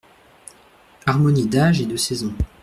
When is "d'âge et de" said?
1.45-1.95